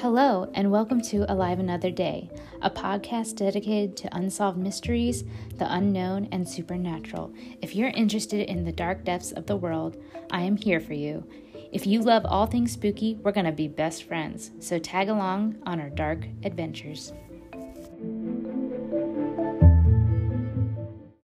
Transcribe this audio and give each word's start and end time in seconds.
Hello, 0.00 0.50
and 0.54 0.70
welcome 0.70 1.02
to 1.02 1.30
Alive 1.30 1.58
Another 1.58 1.90
Day, 1.90 2.30
a 2.62 2.70
podcast 2.70 3.36
dedicated 3.36 3.98
to 3.98 4.16
unsolved 4.16 4.56
mysteries, 4.56 5.24
the 5.56 5.70
unknown, 5.70 6.26
and 6.32 6.48
supernatural. 6.48 7.34
If 7.60 7.76
you're 7.76 7.90
interested 7.90 8.48
in 8.48 8.64
the 8.64 8.72
dark 8.72 9.04
depths 9.04 9.32
of 9.32 9.44
the 9.44 9.58
world, 9.58 10.02
I 10.30 10.40
am 10.40 10.56
here 10.56 10.80
for 10.80 10.94
you. 10.94 11.28
If 11.70 11.86
you 11.86 12.00
love 12.00 12.24
all 12.24 12.46
things 12.46 12.72
spooky, 12.72 13.16
we're 13.16 13.32
going 13.32 13.44
to 13.44 13.52
be 13.52 13.68
best 13.68 14.04
friends, 14.04 14.52
so 14.58 14.78
tag 14.78 15.10
along 15.10 15.58
on 15.66 15.78
our 15.78 15.90
dark 15.90 16.24
adventures. 16.44 17.12